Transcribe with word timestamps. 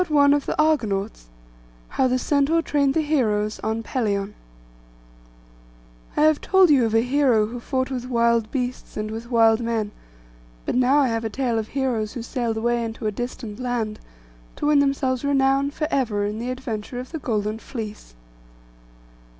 STORY 0.03 0.31
II.—THE 0.33 0.59
ARGONAUTS 0.59 1.27
PART 1.27 1.91
I 1.91 1.93
HOW 2.01 2.07
THE 2.07 2.17
CENTAUR 2.17 2.63
TRAINED 2.63 2.95
THE 2.95 3.01
HEROES 3.01 3.59
ON 3.59 3.83
PELION 3.83 4.33
I 6.17 6.21
have 6.21 6.41
told 6.41 6.71
you 6.71 6.85
of 6.87 6.95
a 6.95 7.01
hero 7.01 7.45
who 7.45 7.59
fought 7.59 7.91
with 7.91 8.09
wild 8.09 8.49
beasts 8.49 8.97
and 8.97 9.11
with 9.11 9.29
wild 9.29 9.59
men; 9.59 9.91
but 10.65 10.73
now 10.73 10.97
I 10.97 11.09
have 11.09 11.23
a 11.23 11.29
tale 11.29 11.59
of 11.59 11.67
heroes 11.77 12.13
who 12.13 12.23
sailed 12.23 12.57
away 12.57 12.83
into 12.83 13.05
a 13.05 13.11
distant 13.11 13.59
land, 13.59 13.99
to 14.55 14.65
win 14.65 14.79
themselves 14.79 15.23
renown 15.23 15.69
for 15.69 15.87
ever, 15.91 16.25
in 16.25 16.39
the 16.39 16.49
adventure 16.49 16.99
of 16.99 17.11
the 17.11 17.19
Golden 17.19 17.59
Fleece. 17.59 18.15